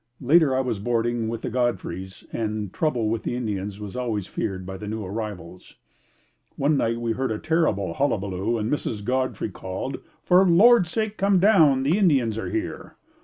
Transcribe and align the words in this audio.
Later 0.19 0.55
I 0.57 0.61
was 0.61 0.79
boarding 0.79 1.27
with 1.27 1.43
the 1.43 1.51
Godfrey's 1.51 2.25
and 2.33 2.73
trouble 2.73 3.07
with 3.07 3.21
the 3.21 3.35
Indians 3.35 3.79
was 3.79 3.95
always 3.95 4.25
feared 4.25 4.65
by 4.65 4.75
the 4.77 4.87
new 4.87 5.05
arrivals. 5.05 5.75
One 6.55 6.75
night 6.75 6.99
we 6.99 7.11
heard 7.11 7.29
a 7.29 7.37
terrible 7.37 7.93
hullabaloo 7.93 8.57
and 8.57 8.71
Mrs. 8.73 9.03
Godfrey 9.05 9.49
called, 9.51 9.99
"For 10.23 10.43
the 10.43 10.49
Lord's 10.49 10.89
sake 10.89 11.17
come 11.19 11.39
down, 11.39 11.83
the 11.83 11.99
Indians 11.99 12.39
are 12.39 12.49
here." 12.49 12.95